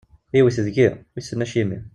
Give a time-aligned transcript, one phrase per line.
[0.37, 1.79] Iwwet deg-i, wissen acimi.